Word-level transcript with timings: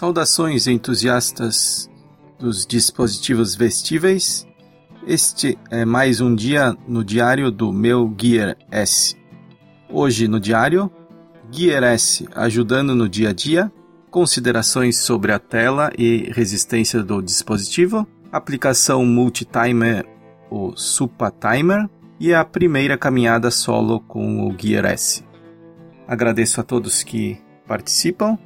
Saudações 0.00 0.66
entusiastas 0.66 1.86
dos 2.38 2.64
dispositivos 2.64 3.54
vestíveis. 3.54 4.48
Este 5.06 5.58
é 5.70 5.84
mais 5.84 6.22
um 6.22 6.34
dia 6.34 6.74
no 6.88 7.04
diário 7.04 7.50
do 7.50 7.70
meu 7.70 8.10
Gear 8.18 8.56
S. 8.70 9.14
Hoje 9.90 10.26
no 10.26 10.40
diário, 10.40 10.90
Gear 11.52 11.82
S 11.82 12.26
ajudando 12.34 12.94
no 12.94 13.10
dia 13.10 13.28
a 13.28 13.32
dia, 13.34 13.70
considerações 14.10 14.96
sobre 14.96 15.32
a 15.32 15.38
tela 15.38 15.92
e 15.98 16.32
resistência 16.32 17.02
do 17.02 17.20
dispositivo, 17.20 18.08
aplicação 18.32 19.04
multi-timer, 19.04 20.06
o 20.50 20.74
Supa 20.76 21.30
Timer, 21.30 21.86
e 22.18 22.32
a 22.32 22.42
primeira 22.42 22.96
caminhada 22.96 23.50
solo 23.50 24.00
com 24.00 24.48
o 24.48 24.58
Gear 24.58 24.86
S. 24.86 25.22
Agradeço 26.08 26.58
a 26.58 26.64
todos 26.64 27.02
que 27.02 27.38
participam, 27.66 28.38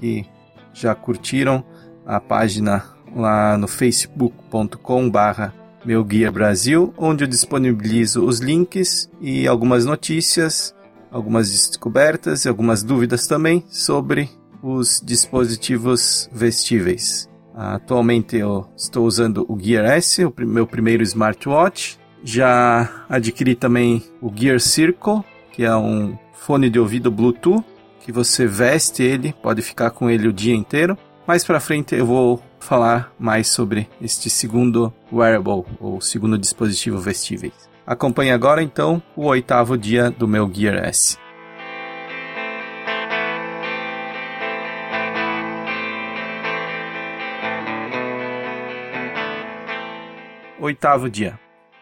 que 0.00 0.32
já 0.74 0.94
curtiram 0.94 1.64
a 2.04 2.20
página 2.20 2.84
lá 3.14 3.56
no 3.56 3.68
facebook.com 3.68 5.08
barra 5.08 5.54
meu 5.84 6.02
guia 6.02 6.32
Brasil, 6.32 6.92
onde 6.96 7.24
eu 7.24 7.28
disponibilizo 7.28 8.24
os 8.24 8.40
links 8.40 9.10
e 9.20 9.46
algumas 9.46 9.84
notícias, 9.84 10.74
algumas 11.10 11.50
descobertas 11.50 12.44
e 12.44 12.48
algumas 12.48 12.82
dúvidas 12.82 13.26
também 13.26 13.64
sobre 13.68 14.30
os 14.62 15.00
dispositivos 15.04 16.28
vestíveis. 16.32 17.28
Atualmente 17.54 18.36
eu 18.36 18.66
estou 18.76 19.06
usando 19.06 19.44
o 19.48 19.58
Gear 19.60 19.84
S, 19.84 20.24
o 20.24 20.32
meu 20.38 20.66
primeiro 20.66 21.02
smartwatch. 21.02 21.98
Já 22.24 23.04
adquiri 23.08 23.54
também 23.54 24.02
o 24.20 24.32
Gear 24.34 24.58
Circle, 24.58 25.22
que 25.52 25.62
é 25.62 25.76
um 25.76 26.18
fone 26.32 26.70
de 26.70 26.80
ouvido 26.80 27.10
Bluetooth 27.10 27.62
que 28.04 28.12
você 28.12 28.46
veste 28.46 29.02
ele, 29.02 29.32
pode 29.32 29.62
ficar 29.62 29.90
com 29.90 30.10
ele 30.10 30.28
o 30.28 30.32
dia 30.32 30.54
inteiro. 30.54 30.96
Mais 31.26 31.42
para 31.42 31.58
frente 31.58 31.94
eu 31.94 32.04
vou 32.04 32.42
falar 32.60 33.10
mais 33.18 33.48
sobre 33.48 33.88
este 34.00 34.28
segundo 34.28 34.92
wearable, 35.10 35.64
ou 35.80 36.02
segundo 36.02 36.36
dispositivo 36.36 36.98
vestível. 36.98 37.50
Acompanhe 37.86 38.30
agora 38.30 38.62
então 38.62 39.02
o 39.16 39.24
oitavo 39.24 39.78
dia 39.78 40.10
do 40.10 40.28
meu 40.28 40.50
Gear 40.52 40.84
S. 40.84 41.16
Oitavo 50.60 51.08
dia. 51.08 51.40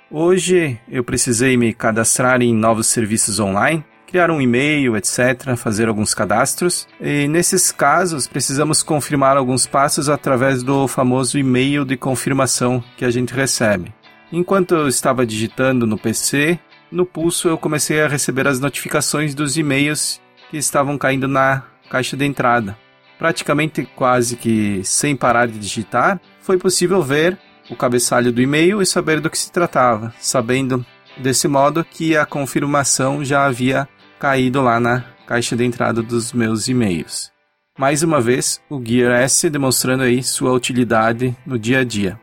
Hoje 0.09 0.79
eu 0.89 1.03
precisei 1.03 1.57
me 1.57 1.75
cadastrar 1.75 2.41
em 2.43 2.55
novos 2.55 2.87
serviços 2.87 3.41
online 3.41 3.85
criar 4.13 4.31
um 4.31 4.43
e-mail, 4.43 4.95
etc., 4.95 5.57
fazer 5.57 5.89
alguns 5.89 6.13
cadastros. 6.13 6.87
E 7.01 7.27
nesses 7.29 7.73
casos, 7.73 8.29
precisamos 8.29 8.83
confirmar 8.83 9.39
alguns 9.39 9.67
passos 9.67 10.11
através 10.11 10.63
do 10.63 10.87
famoso 10.87 11.39
e-mail 11.39 11.83
de 11.83 11.97
confirmação 11.97 12.85
que 12.99 13.07
a 13.07 13.11
gente 13.11 13.33
recebe. 13.33 13.91
Enquanto 14.31 14.75
eu 14.75 14.87
estava 14.87 15.25
digitando 15.25 15.87
no 15.87 15.97
PC, 15.97 16.59
no 16.91 17.07
pulso 17.07 17.49
eu 17.49 17.57
comecei 17.57 18.03
a 18.03 18.09
receber 18.09 18.47
as 18.47 18.61
notificações 18.61 19.35
dos 19.35 19.57
e-mails 19.57 20.21
que 20.51 20.59
estavam 20.59 20.99
caindo 20.99 21.27
na 21.27 21.63
caixa 21.89 22.15
de 22.15 22.27
entrada. 22.27 22.77
Praticamente 23.19 23.89
quase 23.97 24.37
que 24.37 24.83
sem 24.85 25.17
parar 25.17 25.47
de 25.47 25.59
digitar, 25.59 26.21
foi 26.43 26.59
possível 26.59 27.03
ver 27.03 27.39
o 27.71 27.75
cabeçalho 27.75 28.31
do 28.31 28.43
e-mail 28.43 28.83
e 28.83 28.87
saber 28.87 29.21
do 29.21 29.31
que 29.31 29.39
se 29.39 29.51
tratava, 29.51 30.13
sabendo 30.21 30.85
desse 31.17 31.49
modo 31.49 31.83
que 31.83 32.15
a 32.15 32.27
confirmação 32.27 33.25
já 33.25 33.47
havia 33.47 33.89
caído 34.23 34.63
lá 34.63 34.79
na 34.79 35.05
caixa 35.27 35.57
de 35.57 35.65
entrada 35.65 36.01
dos 36.01 36.33
meus 36.33 36.69
e-mails. 36.69 37.33
Mais 37.77 38.05
uma 38.05 38.21
vez, 38.21 38.63
o 38.71 38.81
Gear 38.81 39.21
S 39.21 39.51
demonstrando 39.51 40.05
aí 40.05 40.23
sua 40.23 40.53
utilidade 40.53 41.37
no 41.45 41.59
dia 41.59 41.81
a 41.81 41.85
dia. 41.85 42.21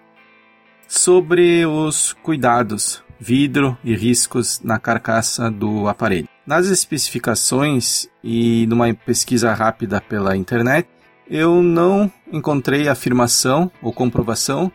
Sobre 0.87 1.65
os 1.65 2.13
cuidados, 2.23 3.03
vidro 3.19 3.77
e 3.83 3.93
riscos 3.93 4.61
na 4.63 4.79
carcaça 4.79 5.51
do 5.51 5.89
aparelho. 5.89 6.29
Nas 6.47 6.67
especificações 6.67 8.07
e 8.23 8.65
numa 8.67 8.93
pesquisa 8.93 9.53
rápida 9.53 9.99
pela 9.99 10.37
internet, 10.37 10.87
eu 11.29 11.61
não 11.61 12.09
encontrei 12.31 12.87
afirmação 12.87 13.69
ou 13.81 13.91
comprovação 13.91 14.71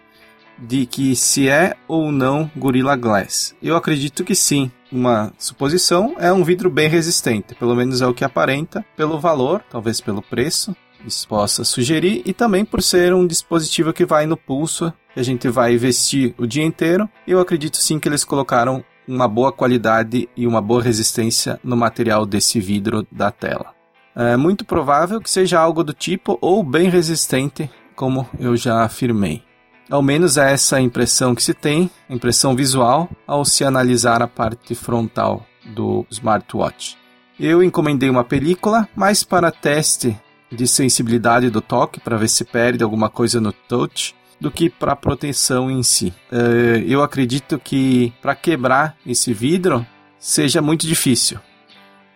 de 0.58 0.86
que 0.86 1.14
se 1.16 1.48
é 1.48 1.74
ou 1.88 2.10
não 2.12 2.50
Gorilla 2.56 2.96
Glass. 2.96 3.54
Eu 3.62 3.76
acredito 3.76 4.24
que 4.24 4.34
sim. 4.34 4.70
Uma 4.90 5.32
suposição 5.38 6.14
é 6.18 6.32
um 6.32 6.44
vidro 6.44 6.70
bem 6.70 6.88
resistente, 6.88 7.54
pelo 7.54 7.74
menos 7.74 8.00
é 8.00 8.06
o 8.06 8.14
que 8.14 8.24
aparenta, 8.24 8.84
pelo 8.96 9.18
valor, 9.18 9.62
talvez 9.68 10.00
pelo 10.00 10.22
preço, 10.22 10.74
isso 11.06 11.26
possa 11.28 11.64
sugerir, 11.64 12.22
e 12.24 12.32
também 12.32 12.64
por 12.64 12.82
ser 12.82 13.12
um 13.12 13.26
dispositivo 13.26 13.92
que 13.92 14.04
vai 14.04 14.26
no 14.26 14.36
pulso, 14.36 14.92
que 15.12 15.20
a 15.20 15.22
gente 15.22 15.48
vai 15.48 15.76
vestir 15.76 16.34
o 16.38 16.46
dia 16.46 16.64
inteiro. 16.64 17.08
Eu 17.26 17.40
acredito 17.40 17.76
sim 17.76 17.98
que 17.98 18.08
eles 18.08 18.24
colocaram 18.24 18.84
uma 19.06 19.28
boa 19.28 19.52
qualidade 19.52 20.28
e 20.36 20.46
uma 20.46 20.60
boa 20.60 20.82
resistência 20.82 21.60
no 21.62 21.76
material 21.76 22.24
desse 22.24 22.58
vidro 22.60 23.06
da 23.12 23.30
tela. 23.30 23.74
É 24.16 24.36
muito 24.36 24.64
provável 24.64 25.20
que 25.20 25.30
seja 25.30 25.58
algo 25.58 25.82
do 25.82 25.92
tipo 25.92 26.38
ou 26.40 26.62
bem 26.62 26.88
resistente, 26.88 27.68
como 27.94 28.26
eu 28.38 28.56
já 28.56 28.82
afirmei. 28.82 29.42
Ao 29.90 30.02
menos 30.02 30.36
é 30.38 30.52
essa 30.52 30.80
impressão 30.80 31.34
que 31.34 31.42
se 31.42 31.52
tem, 31.52 31.90
impressão 32.08 32.56
visual, 32.56 33.08
ao 33.26 33.44
se 33.44 33.64
analisar 33.64 34.22
a 34.22 34.28
parte 34.28 34.74
frontal 34.74 35.46
do 35.64 36.06
smartwatch. 36.10 36.96
Eu 37.38 37.62
encomendei 37.62 38.08
uma 38.08 38.24
película, 38.24 38.88
mas 38.96 39.22
para 39.22 39.50
teste 39.50 40.16
de 40.50 40.66
sensibilidade 40.66 41.50
do 41.50 41.60
toque, 41.60 42.00
para 42.00 42.16
ver 42.16 42.28
se 42.28 42.44
perde 42.44 42.82
alguma 42.82 43.10
coisa 43.10 43.40
no 43.40 43.52
touch, 43.52 44.14
do 44.40 44.50
que 44.50 44.70
para 44.70 44.96
proteção 44.96 45.70
em 45.70 45.82
si. 45.82 46.14
Eh, 46.30 46.84
eu 46.86 47.02
acredito 47.02 47.58
que 47.58 48.12
para 48.22 48.34
quebrar 48.34 48.96
esse 49.06 49.32
vidro 49.32 49.86
seja 50.18 50.62
muito 50.62 50.86
difícil, 50.86 51.38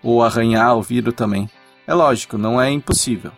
ou 0.03 0.23
arranhar 0.23 0.77
o 0.77 0.83
vidro 0.83 1.13
também. 1.13 1.51
É 1.87 1.95
lógico, 1.95 2.39
não 2.39 2.61
é 2.61 2.71
impossível. 2.71 3.33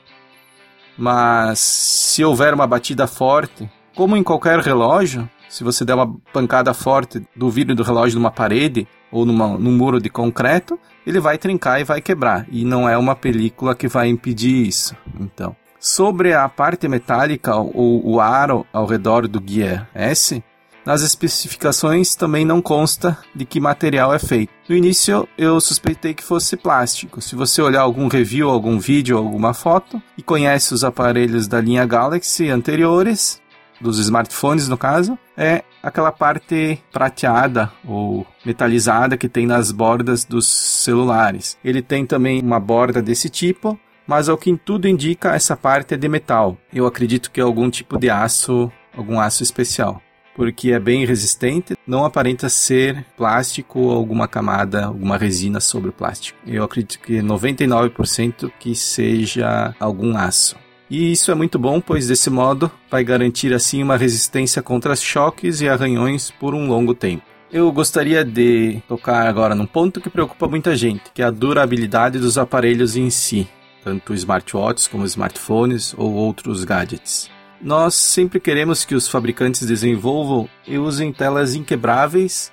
Mas 0.96 1.58
se 1.58 2.24
houver 2.24 2.52
uma 2.52 2.66
batida 2.66 3.06
forte, 3.06 3.68
como 3.94 4.16
em 4.16 4.22
qualquer 4.22 4.58
relógio, 4.60 5.28
se 5.48 5.64
você 5.64 5.84
der 5.84 5.94
uma 5.94 6.14
pancada 6.32 6.72
forte 6.72 7.26
do 7.34 7.50
vidro 7.50 7.74
do 7.74 7.82
relógio 7.82 8.18
numa 8.18 8.30
parede 8.30 8.86
ou 9.10 9.26
numa, 9.26 9.48
num 9.48 9.76
muro 9.76 10.00
de 10.00 10.08
concreto, 10.08 10.78
ele 11.06 11.18
vai 11.18 11.36
trincar 11.36 11.80
e 11.80 11.84
vai 11.84 12.00
quebrar. 12.00 12.46
E 12.50 12.64
não 12.64 12.88
é 12.88 12.96
uma 12.96 13.16
película 13.16 13.74
que 13.74 13.88
vai 13.88 14.08
impedir 14.08 14.66
isso. 14.66 14.94
Então, 15.18 15.56
sobre 15.78 16.34
a 16.34 16.48
parte 16.48 16.86
metálica 16.86 17.56
ou 17.56 18.06
o 18.06 18.20
aro 18.20 18.64
ao 18.72 18.86
redor 18.86 19.26
do 19.26 19.42
Gear 19.44 19.88
S, 19.94 20.42
nas 20.84 21.02
especificações 21.02 22.14
também 22.14 22.44
não 22.44 22.62
consta 22.62 23.18
de 23.34 23.44
que 23.44 23.60
material 23.60 24.14
é 24.14 24.18
feito. 24.18 24.52
No 24.68 24.76
início 24.76 25.28
eu 25.36 25.60
suspeitei 25.60 26.14
que 26.14 26.22
fosse 26.22 26.56
plástico. 26.56 27.20
Se 27.20 27.34
você 27.34 27.60
olhar 27.60 27.82
algum 27.82 28.08
review, 28.08 28.48
algum 28.48 28.78
vídeo, 28.78 29.18
alguma 29.18 29.52
foto 29.52 30.00
e 30.16 30.22
conhece 30.22 30.72
os 30.72 30.84
aparelhos 30.84 31.46
da 31.46 31.60
linha 31.60 31.84
Galaxy 31.84 32.48
anteriores, 32.48 33.39
dos 33.80 33.98
smartphones 33.98 34.68
no 34.68 34.76
caso, 34.76 35.18
é 35.36 35.62
aquela 35.82 36.12
parte 36.12 36.78
prateada 36.92 37.70
ou 37.84 38.26
metalizada 38.44 39.16
que 39.16 39.28
tem 39.28 39.46
nas 39.46 39.72
bordas 39.72 40.24
dos 40.24 40.46
celulares. 40.46 41.56
Ele 41.64 41.82
tem 41.82 42.04
também 42.04 42.40
uma 42.42 42.60
borda 42.60 43.00
desse 43.00 43.28
tipo, 43.28 43.78
mas 44.06 44.28
ao 44.28 44.36
que 44.36 44.56
tudo 44.56 44.88
indica, 44.88 45.34
essa 45.34 45.56
parte 45.56 45.94
é 45.94 45.96
de 45.96 46.08
metal. 46.08 46.58
Eu 46.72 46.86
acredito 46.86 47.30
que 47.30 47.40
é 47.40 47.42
algum 47.42 47.70
tipo 47.70 47.96
de 47.98 48.10
aço, 48.10 48.70
algum 48.96 49.20
aço 49.20 49.42
especial. 49.42 50.02
Porque 50.34 50.72
é 50.72 50.78
bem 50.78 51.04
resistente, 51.04 51.76
não 51.86 52.04
aparenta 52.04 52.48
ser 52.48 53.04
plástico 53.16 53.80
ou 53.80 53.92
alguma 53.92 54.26
camada, 54.26 54.86
alguma 54.86 55.16
resina 55.16 55.60
sobre 55.60 55.90
o 55.90 55.92
plástico. 55.92 56.38
Eu 56.46 56.64
acredito 56.64 57.00
que 57.00 57.20
99% 57.20 58.50
que 58.58 58.74
seja 58.74 59.74
algum 59.78 60.16
aço. 60.16 60.56
E 60.90 61.12
isso 61.12 61.30
é 61.30 61.34
muito 61.36 61.56
bom, 61.56 61.80
pois 61.80 62.08
desse 62.08 62.28
modo 62.28 62.68
vai 62.90 63.04
garantir 63.04 63.54
assim 63.54 63.80
uma 63.80 63.96
resistência 63.96 64.60
contra 64.60 64.96
choques 64.96 65.60
e 65.60 65.68
arranhões 65.68 66.32
por 66.32 66.52
um 66.52 66.66
longo 66.66 66.94
tempo. 66.94 67.22
Eu 67.52 67.70
gostaria 67.70 68.24
de 68.24 68.82
tocar 68.88 69.26
agora 69.26 69.54
num 69.54 69.66
ponto 69.66 70.00
que 70.00 70.10
preocupa 70.10 70.48
muita 70.48 70.74
gente, 70.76 71.10
que 71.14 71.22
é 71.22 71.24
a 71.24 71.30
durabilidade 71.30 72.18
dos 72.18 72.36
aparelhos 72.36 72.96
em 72.96 73.08
si, 73.08 73.48
tanto 73.84 74.14
smartwatches 74.14 74.88
como 74.88 75.04
smartphones 75.04 75.94
ou 75.96 76.12
outros 76.12 76.64
gadgets. 76.64 77.30
Nós 77.60 77.94
sempre 77.94 78.40
queremos 78.40 78.84
que 78.84 78.94
os 78.94 79.06
fabricantes 79.06 79.66
desenvolvam 79.66 80.48
e 80.66 80.78
usem 80.78 81.12
telas 81.12 81.54
inquebráveis 81.54 82.52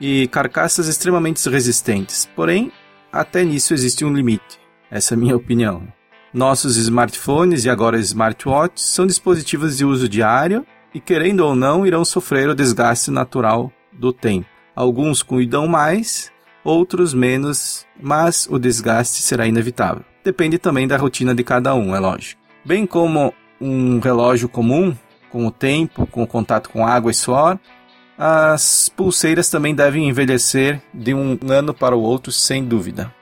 e 0.00 0.28
carcaças 0.28 0.88
extremamente 0.88 1.46
resistentes. 1.48 2.28
Porém, 2.36 2.72
até 3.12 3.44
nisso 3.44 3.74
existe 3.74 4.04
um 4.04 4.12
limite. 4.12 4.60
Essa 4.90 5.14
é 5.14 5.16
a 5.16 5.18
minha 5.18 5.36
opinião. 5.36 5.82
Nossos 6.34 6.76
smartphones 6.76 7.64
e 7.64 7.70
agora 7.70 7.96
smartwatches 7.96 8.84
são 8.86 9.06
dispositivos 9.06 9.76
de 9.76 9.84
uso 9.84 10.08
diário 10.08 10.66
e, 10.92 10.98
querendo 10.98 11.46
ou 11.46 11.54
não, 11.54 11.86
irão 11.86 12.04
sofrer 12.04 12.48
o 12.48 12.56
desgaste 12.56 13.08
natural 13.08 13.70
do 13.92 14.12
tempo. 14.12 14.48
Alguns 14.74 15.22
cuidam 15.22 15.68
mais, 15.68 16.32
outros 16.64 17.14
menos, 17.14 17.86
mas 18.02 18.48
o 18.50 18.58
desgaste 18.58 19.22
será 19.22 19.46
inevitável. 19.46 20.04
Depende 20.24 20.58
também 20.58 20.88
da 20.88 20.96
rotina 20.96 21.32
de 21.36 21.44
cada 21.44 21.72
um, 21.72 21.94
é 21.94 22.00
lógico. 22.00 22.42
Bem 22.64 22.84
como 22.84 23.32
um 23.60 24.00
relógio 24.00 24.48
comum, 24.48 24.92
com 25.30 25.46
o 25.46 25.52
tempo, 25.52 26.04
com 26.04 26.24
o 26.24 26.26
contato 26.26 26.68
com 26.68 26.84
água 26.84 27.12
e 27.12 27.14
suor, 27.14 27.60
as 28.18 28.88
pulseiras 28.88 29.48
também 29.48 29.72
devem 29.72 30.08
envelhecer 30.08 30.82
de 30.92 31.14
um 31.14 31.38
ano 31.48 31.72
para 31.72 31.94
o 31.94 32.02
outro, 32.02 32.32
sem 32.32 32.64
dúvida. 32.64 33.14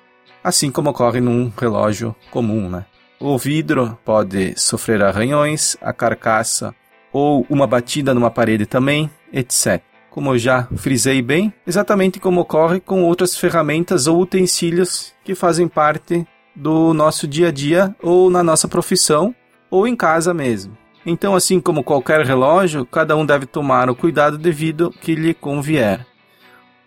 Assim 0.43 0.71
como 0.71 0.89
ocorre 0.89 1.21
num 1.21 1.53
relógio 1.55 2.17
comum, 2.31 2.71
né? 2.71 2.87
O 3.25 3.39
vidro 3.39 3.97
pode 4.05 4.53
sofrer 4.59 5.01
arranhões, 5.01 5.77
a 5.81 5.93
carcaça 5.93 6.75
ou 7.13 7.47
uma 7.49 7.69
batida 7.69 8.13
numa 8.13 8.33
parede 8.33 8.67
também, 8.67 9.09
etc. 9.33 9.81
Como 10.11 10.35
eu 10.35 10.39
já 10.39 10.67
frisei 10.75 11.23
bem, 11.23 11.55
exatamente 11.65 12.19
como 12.19 12.41
ocorre 12.41 12.81
com 12.81 13.05
outras 13.05 13.37
ferramentas 13.37 14.09
ou 14.09 14.21
utensílios 14.21 15.15
que 15.23 15.37
fazem 15.37 15.69
parte 15.69 16.27
do 16.57 16.93
nosso 16.93 17.29
dia 17.29 17.47
a 17.47 17.53
dia 17.53 17.95
ou 18.03 18.29
na 18.29 18.43
nossa 18.43 18.67
profissão 18.67 19.33
ou 19.71 19.87
em 19.87 19.95
casa 19.95 20.35
mesmo. 20.35 20.77
Então, 21.07 21.37
assim 21.37 21.61
como 21.61 21.85
qualquer 21.85 22.27
relógio, 22.27 22.85
cada 22.85 23.15
um 23.15 23.25
deve 23.25 23.47
tomar 23.47 23.89
o 23.89 23.95
cuidado 23.95 24.37
devido 24.37 24.91
que 24.91 25.15
lhe 25.15 25.33
convier. 25.33 26.05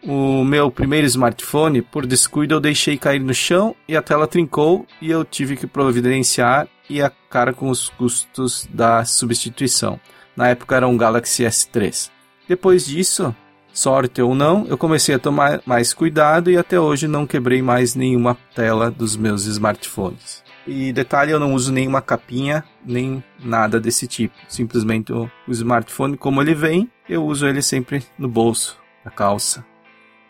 O 0.08 0.44
meu 0.44 0.70
primeiro 0.70 1.08
smartphone, 1.08 1.82
por 1.82 2.06
descuido, 2.06 2.54
eu 2.54 2.60
deixei 2.60 2.96
cair 2.96 3.20
no 3.20 3.34
chão 3.34 3.76
e 3.88 3.98
a 3.98 4.04
tela 4.04 4.28
trincou 4.28 4.86
e 5.02 5.10
eu 5.10 5.26
tive 5.26 5.58
que 5.58 5.66
providenciar 5.66 6.68
e 6.88 7.02
a 7.02 7.12
cara 7.28 7.52
com 7.52 7.70
os 7.70 7.90
custos 7.90 8.70
da 8.72 9.04
substituição. 9.04 10.00
Na 10.36 10.50
época 10.50 10.76
era 10.76 10.88
um 10.88 10.96
Galaxy 10.96 11.44
S3. 11.44 12.12
Depois 12.48 12.86
disso, 12.86 13.36
sorte 13.74 14.22
ou 14.22 14.36
não, 14.36 14.68
eu 14.68 14.78
comecei 14.78 15.16
a 15.16 15.20
tomar 15.20 15.60
mais 15.66 15.92
cuidado 15.92 16.52
e 16.52 16.58
até 16.58 16.80
hoje 16.80 17.08
não 17.08 17.26
quebrei 17.26 17.64
mais 17.64 17.96
nenhuma 17.96 18.38
tela 18.54 18.92
dos 18.92 19.18
meus 19.18 19.46
smartphones. 19.46 20.44
E 20.68 20.94
detalhe, 20.94 21.32
eu 21.32 21.40
não 21.40 21.56
uso 21.56 21.72
nenhuma 21.72 22.00
capinha, 22.00 22.64
nem 22.86 23.24
nada 23.44 23.80
desse 23.80 24.06
tipo. 24.06 24.36
Simplesmente 24.48 25.12
o, 25.12 25.28
smartphone, 25.48 26.16
como 26.16 26.44
ele 26.44 26.54
vem, 26.54 26.92
eu 27.10 27.26
uso 27.26 27.48
ele 27.48 27.64
sempre 27.64 28.04
no 28.20 28.28
bolso, 28.28 28.78
da 29.04 29.10
calça 29.10 29.66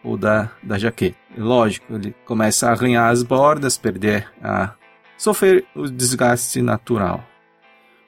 ou 0.06 0.18
da, 0.18 0.52
da 0.62 0.78
jaqueta. 0.78 1.18
Lógico, 1.38 1.94
ele 1.94 2.16
começa 2.26 2.68
a 2.68 2.72
arranhar 2.72 3.10
as 3.10 3.24
bordas, 3.24 3.78
perder 3.78 4.28
a. 4.42 4.74
sofrer 5.18 5.66
o 5.76 5.88
desgaste 5.90 6.62
natural. 6.62 7.24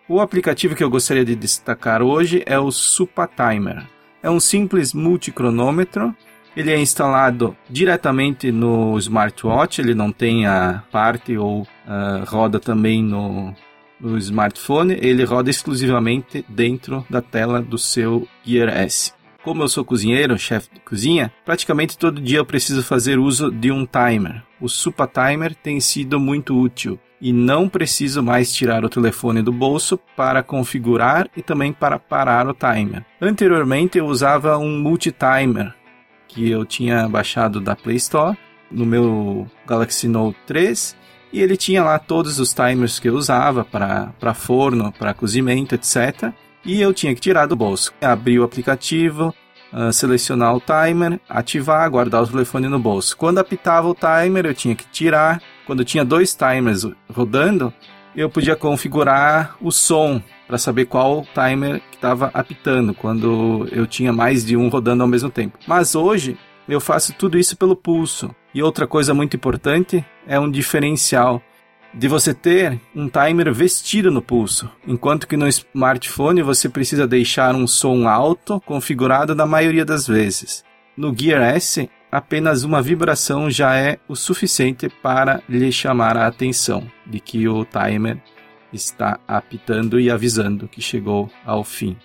O 0.08 0.22
aplicativo 0.22 0.76
que 0.76 0.84
eu 0.84 0.90
gostaria 0.90 1.26
de 1.26 1.36
destacar 1.36 2.02
hoje 2.02 2.42
é 2.46 2.58
o 2.58 2.72
Supa 2.72 3.28
Timer. 3.28 3.86
É 4.24 4.30
um 4.30 4.40
simples 4.40 4.94
multicronômetro 4.94 6.16
ele 6.58 6.72
é 6.72 6.80
instalado 6.80 7.56
diretamente 7.70 8.52
no 8.52 8.98
smartwatch, 8.98 9.80
ele 9.80 9.94
não 9.94 10.12
tem 10.12 10.48
a 10.48 10.84
parte 10.92 11.38
ou 11.38 11.62
uh, 11.62 12.26
roda 12.26 12.60
também 12.60 13.04
no, 13.04 13.54
no 14.02 14.18
smartphone, 14.18 14.98
ele 15.00 15.24
roda 15.24 15.52
exclusivamente 15.52 16.44
dentro 16.50 17.06
da 17.08 17.22
tela 17.22 17.62
do 17.62 17.78
seu 17.78 18.28
Gear 18.44 18.70
S. 18.70 19.14
Como 19.48 19.64
eu 19.64 19.70
sou 19.70 19.86
cozinheiro, 19.86 20.38
chefe 20.38 20.68
de 20.74 20.82
cozinha, 20.82 21.32
praticamente 21.46 21.98
todo 21.98 22.20
dia 22.20 22.40
eu 22.40 22.46
preciso 22.46 22.84
fazer 22.84 23.18
uso 23.18 23.50
de 23.50 23.72
um 23.72 23.86
timer. 23.86 24.44
O 24.60 24.68
Supa 24.68 25.08
Timer 25.08 25.56
tem 25.56 25.80
sido 25.80 26.20
muito 26.20 26.54
útil 26.54 27.00
e 27.22 27.32
não 27.32 27.70
preciso 27.70 28.22
mais 28.22 28.52
tirar 28.52 28.84
o 28.84 28.90
telefone 28.90 29.42
do 29.42 29.54
bolso 29.54 29.98
para 30.18 30.44
configurar 30.44 31.30
e 31.34 31.42
também 31.42 31.72
para 31.72 31.98
parar 31.98 32.46
o 32.46 32.54
timer. 32.54 33.06
Anteriormente 33.22 33.98
eu 33.98 34.08
usava 34.08 34.58
um 34.58 34.82
multi-timer 34.82 35.74
que 36.28 36.50
eu 36.50 36.66
tinha 36.66 37.08
baixado 37.08 37.62
da 37.62 37.74
Play 37.74 37.96
Store 37.96 38.38
no 38.70 38.86
meu 38.86 39.48
Galaxy 39.66 40.10
Note 40.10 40.38
3 40.46 40.94
e 41.32 41.42
ele 41.42 41.56
tinha 41.56 41.86
lá 41.86 41.98
todos 41.98 42.38
os 42.38 42.54
timers 42.54 43.00
que 43.00 43.08
eu 43.08 43.16
usava 43.16 43.64
para 43.64 44.34
forno, 44.34 44.92
para 44.92 45.14
cozimento, 45.14 45.74
etc. 45.74 46.34
E 46.68 46.82
eu 46.82 46.94
tinha 46.94 47.16
que 47.16 47.22
tirar 47.22 47.46
do 47.46 47.56
bolso, 47.56 47.94
abrir 48.02 48.40
o 48.40 48.44
aplicativo, 48.44 49.34
uh, 49.72 49.94
selecionar 49.94 50.54
o 50.54 50.60
timer, 50.60 51.18
ativar, 51.30 51.90
guardar 51.90 52.24
o 52.24 52.28
telefone 52.28 52.68
no 52.68 52.78
bolso. 52.78 53.16
Quando 53.16 53.38
apitava 53.38 53.88
o 53.88 53.96
timer, 53.96 54.46
eu 54.46 54.54
tinha 54.54 54.76
que 54.76 54.86
tirar. 54.90 55.42
Quando 55.66 55.86
tinha 55.86 56.04
dois 56.04 56.36
timers 56.36 56.86
rodando, 57.10 57.74
eu 58.14 58.30
podia 58.30 58.54
configurar 58.54 59.56
o 59.62 59.72
som 59.72 60.22
para 60.46 60.58
saber 60.58 60.88
qual 60.88 61.26
timer 61.34 61.80
que 61.90 61.96
estava 61.96 62.30
apitando 62.34 62.94
quando 62.94 63.66
eu 63.72 63.88
tinha 63.88 64.12
mais 64.12 64.46
de 64.46 64.58
um 64.58 64.68
rodando 64.68 65.04
ao 65.04 65.08
mesmo 65.08 65.30
tempo. 65.30 65.58
Mas 65.66 65.96
hoje 65.96 66.38
eu 66.68 66.82
faço 66.82 67.14
tudo 67.14 67.40
isso 67.40 67.56
pelo 67.56 67.78
pulso. 67.78 68.30
E 68.54 68.62
outra 68.62 68.86
coisa 68.86 69.14
muito 69.14 69.38
importante 69.38 70.06
é 70.28 70.38
um 70.38 70.52
diferencial 70.52 71.42
de 71.94 72.08
você 72.08 72.34
ter 72.34 72.80
um 72.96 73.10
timer 73.10 73.54
vestido 73.54 74.12
no 74.12 74.22
pulso, 74.22 74.70
enquanto 74.86 75.28
que 75.28 75.38
no 75.38 75.48
smartphone 75.48 76.42
você 76.42 76.70
precisa 76.70 77.08
deixar 77.08 77.56
um 77.56 77.66
som 77.66 78.08
alto 78.08 78.62
configurado 78.62 79.34
na 79.34 79.46
maioria 79.46 79.86
das 79.86 80.08
vezes. 80.08 80.64
No 80.96 81.16
Gear 81.18 81.42
S, 81.56 81.90
apenas 82.12 82.64
uma 82.64 82.82
vibração 82.82 83.50
já 83.50 83.76
é 83.76 84.00
o 84.08 84.16
suficiente 84.16 84.90
para 84.90 85.42
lhe 85.48 85.72
chamar 85.72 86.18
a 86.18 86.28
atenção 86.28 86.84
de 87.06 87.20
que 87.20 87.48
o 87.48 87.66
timer 87.66 88.18
está 88.72 89.20
apitando 89.28 90.00
e 90.00 90.10
avisando 90.10 90.68
que 90.68 90.82
chegou 90.82 91.30
ao 91.46 91.64
fim. 91.64 91.98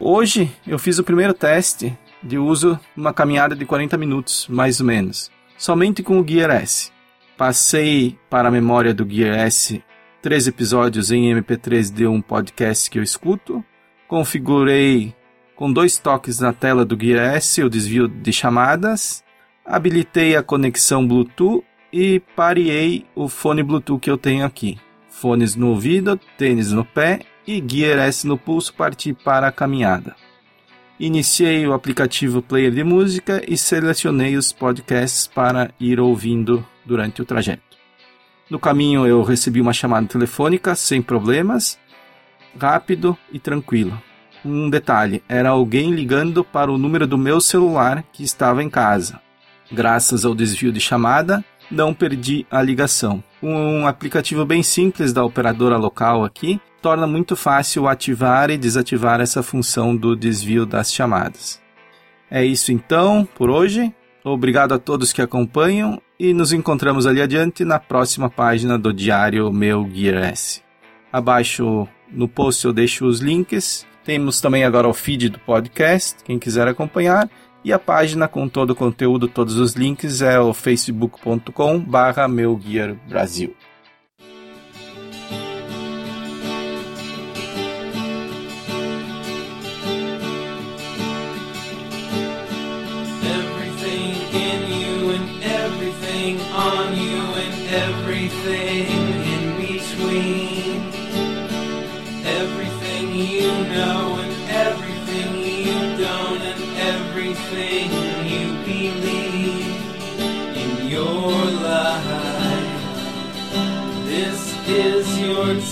Hoje 0.00 0.50
eu 0.66 0.78
fiz 0.78 0.98
o 0.98 1.04
primeiro 1.04 1.34
teste 1.34 1.96
de 2.22 2.38
uso 2.38 2.78
uma 2.96 3.12
caminhada 3.12 3.54
de 3.54 3.64
40 3.64 3.96
minutos, 3.96 4.46
mais 4.48 4.80
ou 4.80 4.86
menos, 4.86 5.30
somente 5.56 6.02
com 6.02 6.20
o 6.20 6.26
Gear 6.26 6.50
S. 6.50 6.92
Passei 7.38 8.18
para 8.28 8.48
a 8.48 8.50
memória 8.50 8.92
do 8.92 9.08
Gear 9.08 9.38
S. 9.38 9.80
Três 10.20 10.48
episódios 10.48 11.12
em 11.12 11.32
MP3 11.32 11.94
de 11.94 12.04
um 12.04 12.20
podcast 12.20 12.90
que 12.90 12.98
eu 12.98 13.02
escuto, 13.02 13.64
configurei 14.08 15.14
com 15.54 15.72
dois 15.72 15.98
toques 15.98 16.40
na 16.40 16.52
tela 16.52 16.84
do 16.84 17.00
Gear 17.00 17.36
S 17.36 17.62
o 17.62 17.70
desvio 17.70 18.08
de 18.08 18.32
chamadas, 18.32 19.22
habilitei 19.64 20.34
a 20.34 20.42
conexão 20.42 21.06
Bluetooth 21.06 21.64
e 21.92 22.20
pareei 22.34 23.06
o 23.14 23.28
fone 23.28 23.62
Bluetooth 23.62 24.00
que 24.00 24.10
eu 24.10 24.18
tenho 24.18 24.44
aqui. 24.44 24.76
Fones 25.08 25.54
no 25.54 25.68
ouvido, 25.68 26.18
tênis 26.36 26.72
no 26.72 26.84
pé 26.84 27.20
e 27.46 27.62
Gear 27.64 28.00
S 28.00 28.26
no 28.26 28.36
pulso 28.36 28.74
partir 28.74 29.14
para 29.14 29.46
a 29.46 29.52
caminhada. 29.52 30.16
Iniciei 31.00 31.64
o 31.64 31.72
aplicativo 31.72 32.42
player 32.42 32.72
de 32.72 32.82
música 32.82 33.40
e 33.46 33.56
selecionei 33.56 34.36
os 34.36 34.52
podcasts 34.52 35.28
para 35.28 35.70
ir 35.78 36.00
ouvindo 36.00 36.66
durante 36.84 37.22
o 37.22 37.24
trajeto. 37.24 37.62
No 38.50 38.58
caminho 38.58 39.06
eu 39.06 39.22
recebi 39.22 39.60
uma 39.60 39.72
chamada 39.72 40.08
telefônica 40.08 40.74
sem 40.74 41.00
problemas, 41.00 41.78
rápido 42.58 43.16
e 43.30 43.38
tranquilo. 43.38 44.00
Um 44.44 44.68
detalhe, 44.68 45.22
era 45.28 45.50
alguém 45.50 45.92
ligando 45.92 46.42
para 46.42 46.72
o 46.72 46.78
número 46.78 47.06
do 47.06 47.16
meu 47.16 47.40
celular 47.40 48.02
que 48.12 48.24
estava 48.24 48.62
em 48.62 48.70
casa. 48.70 49.20
Graças 49.70 50.24
ao 50.24 50.34
desvio 50.34 50.72
de 50.72 50.80
chamada, 50.80 51.44
não 51.70 51.94
perdi 51.94 52.44
a 52.50 52.60
ligação. 52.60 53.22
Um 53.42 53.86
aplicativo 53.86 54.44
bem 54.44 54.62
simples 54.62 55.12
da 55.12 55.24
operadora 55.24 55.76
local 55.76 56.24
aqui 56.24 56.60
torna 56.82 57.06
muito 57.06 57.36
fácil 57.36 57.86
ativar 57.86 58.50
e 58.50 58.58
desativar 58.58 59.20
essa 59.20 59.42
função 59.42 59.96
do 59.96 60.16
desvio 60.16 60.66
das 60.66 60.92
chamadas. 60.92 61.60
É 62.30 62.44
isso 62.44 62.72
então 62.72 63.26
por 63.36 63.48
hoje. 63.48 63.94
Obrigado 64.24 64.74
a 64.74 64.78
todos 64.78 65.12
que 65.12 65.22
acompanham 65.22 66.00
e 66.18 66.34
nos 66.34 66.52
encontramos 66.52 67.06
ali 67.06 67.22
adiante 67.22 67.64
na 67.64 67.78
próxima 67.78 68.28
página 68.28 68.76
do 68.76 68.92
Diário 68.92 69.52
Meu 69.52 69.88
Gear 69.88 70.24
S. 70.24 70.60
Abaixo 71.12 71.88
no 72.10 72.28
post 72.28 72.64
eu 72.64 72.72
deixo 72.72 73.06
os 73.06 73.20
links. 73.20 73.86
Temos 74.04 74.40
também 74.40 74.64
agora 74.64 74.88
o 74.88 74.94
feed 74.94 75.28
do 75.28 75.38
podcast, 75.38 76.24
quem 76.24 76.38
quiser 76.38 76.66
acompanhar. 76.66 77.28
E 77.68 77.72
a 77.74 77.78
página 77.78 78.26
com 78.26 78.48
todo 78.48 78.70
o 78.70 78.74
conteúdo, 78.74 79.28
todos 79.28 79.56
os 79.56 79.74
links 79.74 80.22
é 80.22 80.40
o 80.40 80.54
facebook.com 80.54 81.78
barra 81.78 82.26
Brasil. 83.06 83.54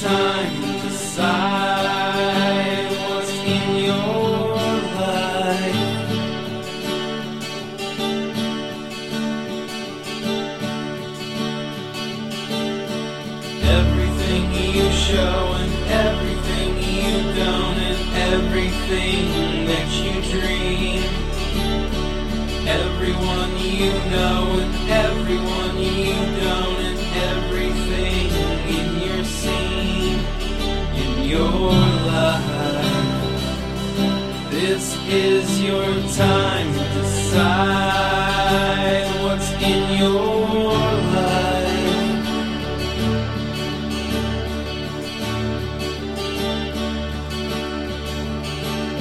Time 0.00 0.62
to 0.62 0.88
decide 0.88 2.06
what's 3.08 3.30
in 3.30 3.76
your 3.84 4.56
life. 5.00 5.76
Everything 13.62 14.44
you 14.52 14.90
show 14.92 15.38
and 15.60 15.72
everything 15.90 16.70
you 16.94 17.12
don't 17.34 17.78
and 17.88 18.00
everything 18.32 19.66
that 19.66 19.88
you 20.02 20.14
dream. 20.30 21.25
Everyone 22.68 23.56
you 23.58 23.92
know 24.10 24.58
and 24.60 24.74
everyone 24.90 25.78
you 25.78 26.14
don't 26.42 26.80
and 26.88 26.98
everything 27.30 28.26
in 28.76 28.88
your 29.06 29.22
scene, 29.24 30.18
in 30.96 31.22
your 31.28 31.70
life. 32.10 32.42
This 34.50 34.96
is 35.08 35.60
your 35.62 35.86
time 36.16 36.72
to 36.74 36.84
decide 36.98 37.86
what's 39.22 39.50
in 39.62 39.98
your 39.98 40.72
life. 41.14 42.26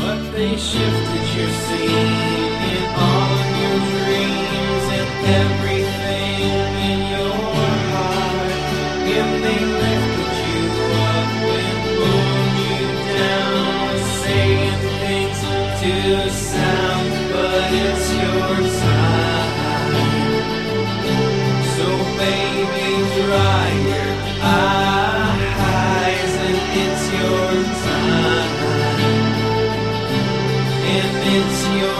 What 0.01 0.19
they 0.33 0.55
shifted 0.55 1.25
your 1.35 1.49
scene 1.49 2.14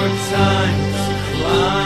times 0.09 0.97
climb. 1.31 1.84